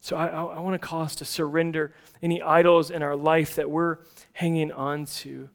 [0.00, 1.92] so I, I, I want to call us to surrender
[2.22, 3.98] any idols in our life that we're
[4.32, 5.50] hanging on to.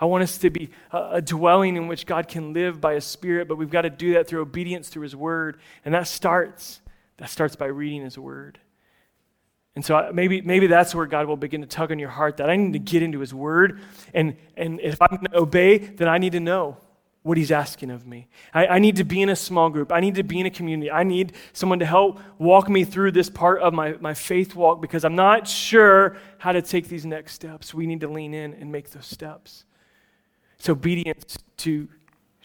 [0.00, 3.48] I want us to be a, dwelling in which God can live by His Spirit,
[3.48, 5.60] but we've got to do that through obedience through His Word.
[5.84, 6.80] And that starts,
[7.18, 8.58] that starts by reading His Word.
[9.76, 12.48] And so maybe, maybe that's where God will begin to tug on your heart that
[12.48, 13.80] I need to get into His Word.
[14.14, 16.78] And, and if I'm going to obey, then I need to know
[17.22, 18.28] what he's asking of me.
[18.54, 19.92] I, I, need to be in a small group.
[19.92, 20.90] I need to be in a community.
[20.90, 24.80] I need someone to help walk me through this part of my, my faith walk
[24.80, 27.74] because I'm not sure how to take these next steps.
[27.74, 29.64] We need to lean in and make those steps.
[30.60, 31.88] It's obedience to,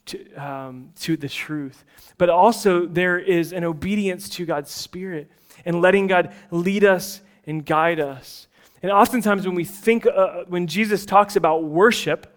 [0.05, 1.83] to, um, to the truth.
[2.17, 5.29] But also, there is an obedience to God's Spirit
[5.65, 8.47] and letting God lead us and guide us.
[8.81, 12.33] And oftentimes, when we think, uh, when Jesus talks about worship,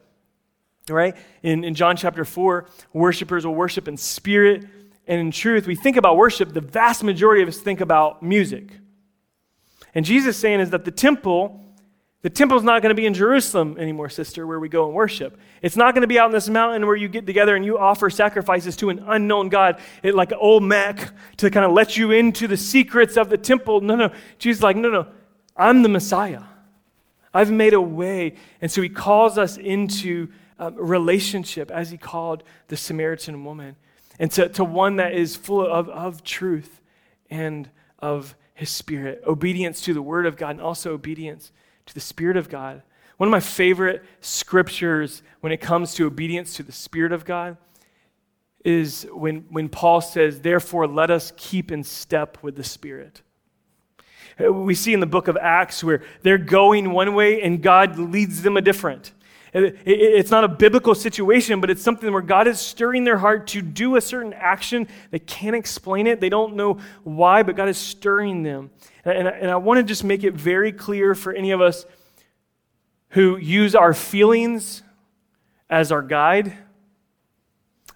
[0.88, 1.16] right?
[1.44, 4.64] In, in John chapter 4, worshipers will worship in spirit
[5.06, 5.68] and in truth.
[5.68, 8.72] We think about worship, the vast majority of us think about music.
[9.94, 11.64] And Jesus saying is that the temple,
[12.22, 15.38] the temple's not going to be in Jerusalem anymore, sister, where we go and worship.
[15.62, 17.78] It's not going to be out in this mountain where you get together and you
[17.78, 22.48] offer sacrifices to an unknown God, it, like Olmec, to kind of let you into
[22.48, 23.81] the secrets of the temple.
[23.81, 24.11] No, no.
[24.38, 25.07] Jesus like, no, no.
[25.57, 26.42] I'm the Messiah.
[27.33, 28.35] I've made a way.
[28.61, 30.28] And so he calls us into
[30.59, 33.76] um, relationship as he called the Samaritan woman,
[34.18, 36.81] and to, to one that is full of, of truth
[37.31, 41.52] and of his spirit, obedience to the word of God, and also obedience
[41.88, 42.83] to the spirit of God.
[43.16, 47.57] One of my favorite scriptures when it comes to obedience to the spirit of God
[48.64, 53.22] is when, when Paul says, Therefore, let us keep in step with the spirit.
[54.42, 57.98] Uh, we see in the book of Acts where they're going one way and God
[57.98, 59.12] leads them a different.
[59.52, 63.62] It's not a biblical situation, but it's something where God is stirring their heart to
[63.62, 64.88] do a certain action.
[65.11, 68.70] They can't explain it, they don't know why, but God is stirring them.
[69.04, 71.87] And I want to just make it very clear for any of us
[73.11, 74.82] who use our feelings
[75.70, 76.52] as our guide.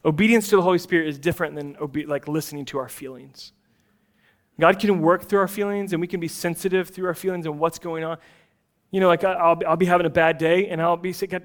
[0.04, 1.76] Obedience to the Holy Spirit is different than
[2.08, 3.52] like listening to our feelings.
[4.58, 7.58] God can work through our feelings and we can be sensitive through our feelings and
[7.58, 8.18] what's going on.
[8.92, 11.42] You know, like I'll, I'll be having a bad day and I'll be saying,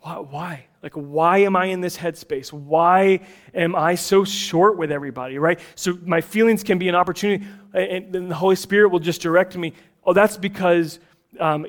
[0.00, 0.66] why, why?
[0.82, 2.52] Like, why am I in this headspace?
[2.52, 3.20] Why
[3.54, 5.60] am I so short with everybody, right?
[5.74, 9.56] So my feelings can be an opportunity, and then the Holy Spirit will just direct
[9.56, 9.74] me.
[10.04, 10.98] Oh, that's because
[11.38, 11.66] um,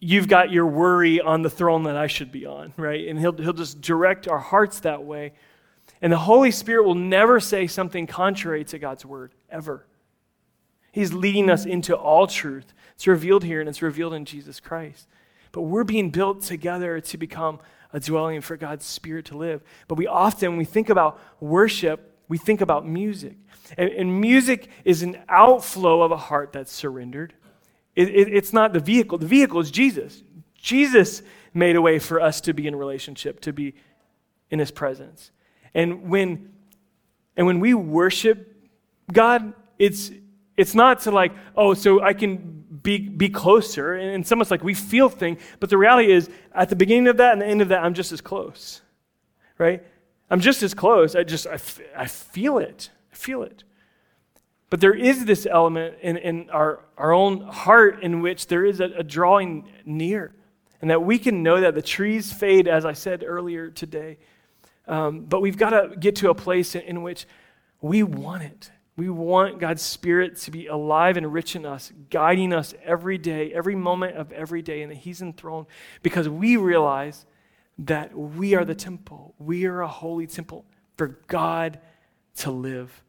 [0.00, 3.06] you've got your worry on the throne that I should be on, right?
[3.06, 5.32] And he'll, he'll just direct our hearts that way.
[6.00, 9.86] And the Holy Spirit will never say something contrary to God's word, ever.
[10.92, 12.72] He's leading us into all truth.
[12.94, 15.08] It's revealed here and it's revealed in Jesus Christ.
[15.50, 17.58] But we're being built together to become
[17.92, 19.62] a dwelling for God's Spirit to live.
[19.88, 23.36] But we often, when we think about worship, we think about music.
[23.76, 27.34] And, and music is an outflow of a heart that's surrendered.
[27.94, 30.22] It, it, it's not the vehicle, the vehicle is Jesus.
[30.54, 33.74] Jesus made a way for us to be in relationship, to be
[34.50, 35.30] in His presence.
[35.74, 36.50] And when,
[37.36, 38.56] and when we worship
[39.12, 40.10] God, it's,
[40.56, 43.94] it's not to like, oh, so I can be, be closer.
[43.94, 47.08] And in some ways, like we feel thing, but the reality is at the beginning
[47.08, 48.82] of that and the end of that, I'm just as close,
[49.58, 49.82] right?
[50.30, 51.14] I'm just as close.
[51.14, 52.90] I just, I, f- I feel it.
[53.12, 53.64] I feel it.
[54.70, 58.80] But there is this element in, in our, our own heart in which there is
[58.80, 60.34] a, a drawing near.
[60.80, 64.18] And that we can know that the trees fade, as I said earlier today.
[64.88, 67.26] Um, but we've got to get to a place in, in which
[67.82, 68.70] we want it.
[69.02, 73.52] We want God's Spirit to be alive and rich in us, guiding us every day,
[73.52, 75.66] every moment of every day, and that He's enthroned
[76.04, 77.26] because we realize
[77.78, 79.34] that we are the temple.
[79.40, 80.64] We are a holy temple
[80.96, 81.80] for God
[82.36, 83.02] to live.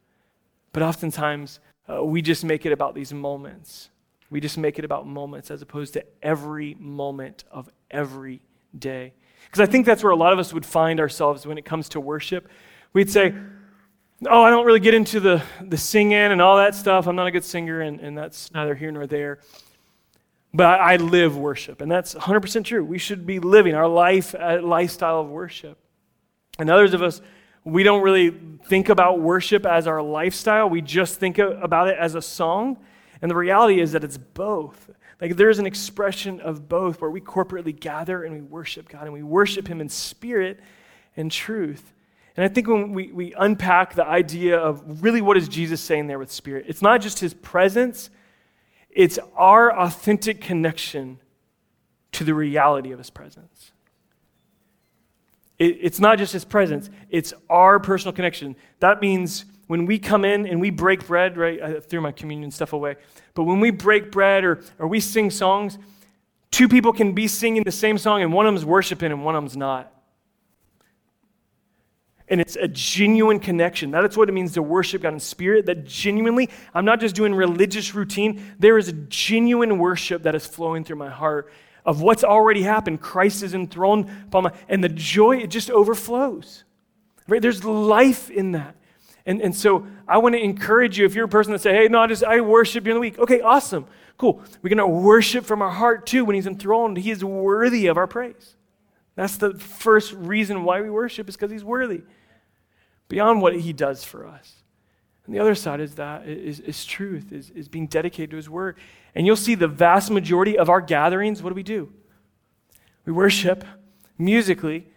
[0.72, 3.92] But oftentimes, uh, we just make it about these moments.
[4.32, 8.42] We just make it about moments as opposed to every moment of every
[8.76, 9.14] day.
[9.46, 11.88] Because I think that's where a lot of us would find ourselves when it comes
[11.90, 12.50] to worship.
[12.94, 13.36] We'd say,
[14.30, 17.08] oh, I don't really get into the, the singing and all that stuff.
[17.08, 19.40] I'm not a good singer, and, and that's neither here nor there.
[20.54, 22.84] But I, I live worship, and that's 100% true.
[22.84, 25.78] We should be living our life, uh, lifestyle of worship.
[26.60, 27.22] And others of us,
[27.64, 28.30] we don't really
[28.66, 30.70] think about worship as our lifestyle.
[30.70, 32.78] We just think about it as a song.
[33.22, 34.90] And the reality is that it's both.
[35.22, 39.14] Like there's an expression of both where we corporately gather and we worship God and
[39.14, 40.60] we worship Him in spirit
[41.16, 41.93] and truth.
[42.36, 46.08] And I think when we, we unpack the idea of really what is Jesus saying
[46.08, 48.10] there with Spirit, it's not just his presence,
[48.90, 51.20] it's our authentic connection
[52.14, 53.72] to the reality of his presence.
[55.60, 58.56] It, it's not just his presence, it's our personal connection.
[58.80, 61.62] That means when we come in and we break bread, right?
[61.62, 62.96] I threw my communion stuff away.
[63.36, 65.78] But when we break bread or, or we sing songs,
[66.52, 69.36] two people can be singing the same song and one of them's worshiping and one
[69.36, 69.93] of them's not.
[72.34, 73.92] And it's a genuine connection.
[73.92, 75.68] That is what it means to worship God in spirit.
[75.68, 78.56] That genuinely, I'm not just doing religious routine.
[78.58, 81.54] There is a genuine worship that is flowing through my heart
[81.86, 83.02] of what's already happened.
[83.02, 86.64] Christ is enthroned upon my, and the joy, it just overflows.
[87.28, 87.40] Right?
[87.40, 88.78] There's life in that.
[89.28, 91.88] And, and so I want to encourage you, if you're a person that say, hey,
[91.88, 93.20] no, I just I worship during the week.
[93.20, 93.86] Okay, awesome.
[94.18, 94.42] Cool.
[94.64, 96.98] We're going to worship from our heart too when he's enthroned.
[96.98, 98.56] He is worthy of our praise.
[99.14, 102.02] That's the first reason why we worship, is because he's worthy.
[103.10, 104.56] Beyond what he does for us.
[105.26, 108.50] And the other side is that is, is truth, is, is being dedicated to his
[108.50, 108.78] word.
[109.16, 111.94] And you'll see the vast majority of our gatherings, what do we do?
[113.06, 113.64] We worship
[114.18, 114.88] musically,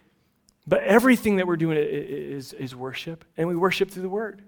[0.66, 3.24] but everything that we're doing is, is worship.
[3.36, 4.42] And we worship through the word,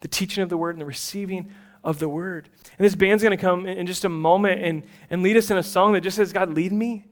[0.00, 1.50] the teaching of the word and the receiving
[1.82, 2.48] of the word.
[2.78, 5.56] And this band's going to come in just a moment and, and lead us in
[5.56, 7.06] a song that just says, God, lead me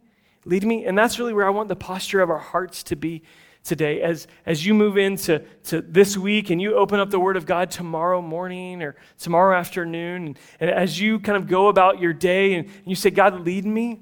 [0.44, 0.84] lead me.
[0.84, 3.22] And that's really where I want the posture of our hearts to be
[3.62, 4.01] today.
[4.03, 7.46] As, as you move into to this week and you open up the Word of
[7.46, 12.12] God tomorrow morning or tomorrow afternoon, and, and as you kind of go about your
[12.12, 14.01] day and, and you say, God, lead me,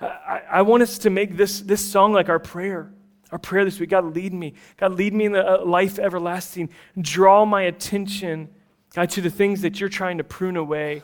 [0.00, 2.92] I, I, want us to make this, this song like our prayer.
[3.32, 4.54] Our prayer this week, God, lead me.
[4.76, 6.70] God, lead me in the uh, life everlasting.
[6.98, 8.48] Draw my attention,
[8.94, 11.02] God, to the things that you're trying to prune away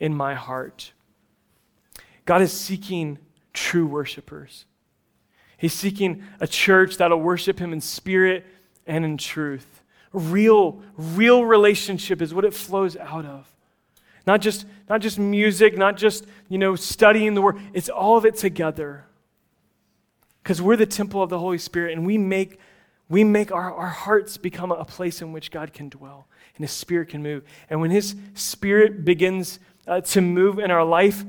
[0.00, 0.92] in my heart.
[2.24, 3.18] God is seeking
[3.52, 4.64] true worshipers.
[5.62, 8.44] He's seeking a church that'll worship him in spirit
[8.84, 9.84] and in truth.
[10.12, 13.46] Real, real relationship is what it flows out of.
[14.26, 17.60] Not just, not just music, not just, you know, studying the word.
[17.74, 19.04] It's all of it together.
[20.42, 22.58] Because we're the temple of the Holy Spirit and we make,
[23.08, 26.72] we make our, our hearts become a place in which God can dwell and His
[26.72, 27.44] Spirit can move.
[27.70, 31.24] And when His Spirit begins uh, to move in our life,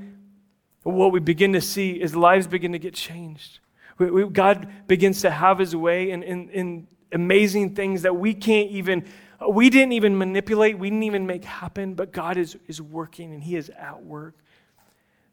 [0.81, 3.59] what we begin to see is lives begin to get changed.
[3.97, 8.33] We, we, God begins to have his way in, in, in amazing things that we
[8.33, 9.05] can't even,
[9.47, 13.43] we didn't even manipulate, we didn't even make happen, but God is, is working and
[13.43, 14.35] He is at work.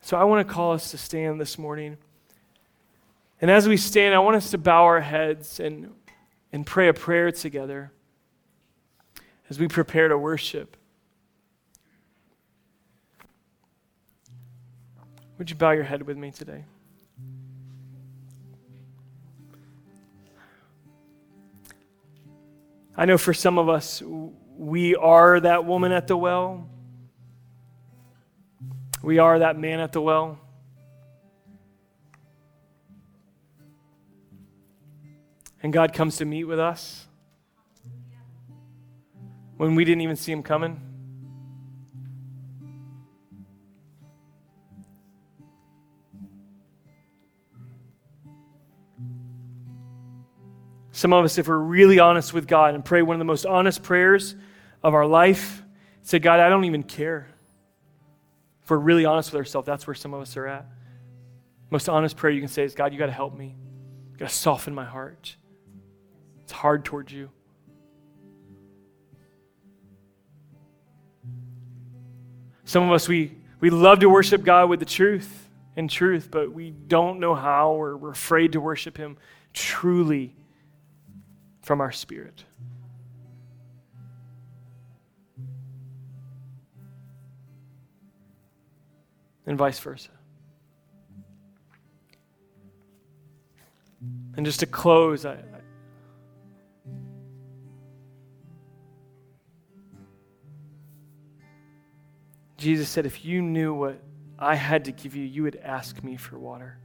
[0.02, 1.96] So I want to call us to stand this morning.
[3.40, 5.92] And as we stand, I want us to bow our heads and,
[6.52, 7.92] and pray a prayer together
[9.48, 10.76] as we prepare to worship.
[15.38, 16.64] Would you bow your head with me today?
[23.00, 24.02] I know for some of us,
[24.58, 26.68] we are that woman at the well.
[29.02, 30.38] We are that man at the well.
[35.62, 37.06] And God comes to meet with us
[39.56, 40.89] when we didn't even see him coming.
[51.00, 53.46] Some of us, if we're really honest with God and pray one of the most
[53.46, 54.34] honest prayers
[54.82, 55.62] of our life,
[56.02, 57.26] say, God, I don't even care.
[58.62, 60.66] If we're really honest with ourselves, that's where some of us are at.
[61.70, 63.56] Most honest prayer you can say is, God, you got to help me.
[64.12, 65.36] You got to soften my heart.
[66.42, 67.30] It's hard towards you.
[72.66, 76.52] Some of us, we, we love to worship God with the truth and truth, but
[76.52, 79.16] we don't know how, or we're afraid to worship Him
[79.54, 80.34] truly
[81.60, 82.44] from our spirit.
[89.46, 90.10] And vice versa.
[94.36, 95.38] And just to close, I,
[102.60, 104.00] Jesus said, If you knew what
[104.38, 106.78] I had to give you, you would ask me for water,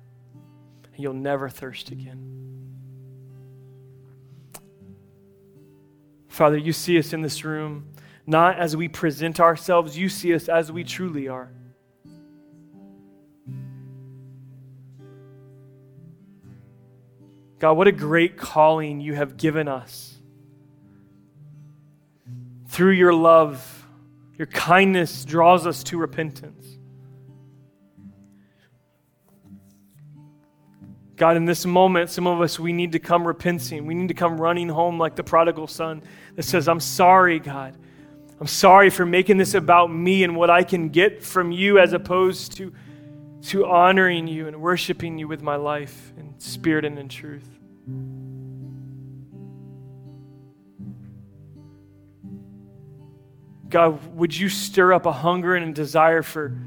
[0.93, 2.44] and you'll never thirst again.
[6.35, 7.87] Father, you see us in this room
[8.27, 11.49] not as we present ourselves, you see us as we truly are.
[17.57, 20.17] God, what a great calling you have given us.
[22.67, 23.87] Through your love,
[24.37, 26.67] your kindness draws us to repentance.
[31.15, 33.85] God, in this moment, some of us, we need to come repenting.
[33.85, 36.03] We need to come running home like the prodigal son
[36.35, 37.77] that says, I'm sorry, God.
[38.39, 41.93] I'm sorry for making this about me and what I can get from you as
[41.93, 42.73] opposed to,
[43.43, 47.47] to honoring you and worshiping you with my life in spirit and in truth.
[53.69, 56.57] God, would you stir up a hunger and a desire for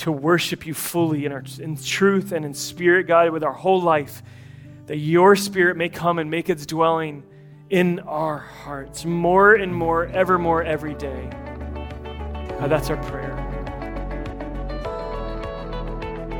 [0.00, 3.82] to worship you fully in, our, in truth and in spirit, God, with our whole
[3.82, 4.22] life,
[4.86, 7.22] that your spirit may come and make its dwelling
[7.68, 11.28] in our hearts more and more, evermore, every day.
[12.58, 13.36] God, that's our prayer.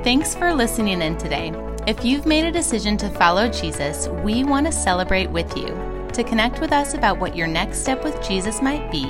[0.05, 1.53] Thanks for listening in today.
[1.87, 5.69] If you've made a decision to follow Jesus, we want to celebrate with you.
[6.15, 9.07] To connect with us about what your next step with Jesus might be,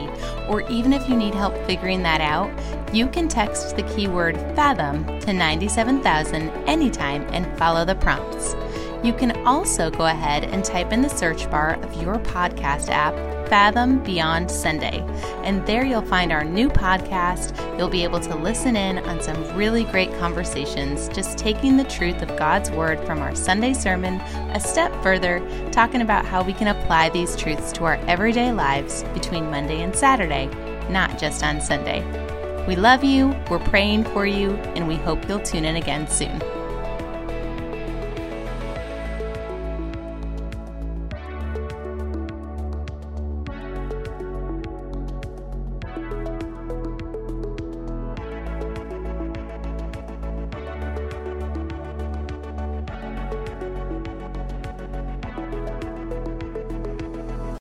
[0.48, 2.50] or even if you need help figuring that out,
[2.92, 8.54] you can text the keyword Fathom to 97000 anytime and follow the prompts.
[9.02, 13.14] You can also go ahead and type in the search bar of your podcast app
[13.48, 15.00] Fathom Beyond Sunday.
[15.42, 17.56] And there you'll find our new podcast.
[17.76, 22.22] You'll be able to listen in on some really great conversations, just taking the truth
[22.22, 24.20] of God's Word from our Sunday sermon
[24.54, 25.40] a step further,
[25.72, 29.96] talking about how we can apply these truths to our everyday lives between Monday and
[29.96, 30.46] Saturday,
[30.88, 32.29] not just on Sunday.
[32.66, 36.40] We love you, we're praying for you, and we hope you'll tune in again soon.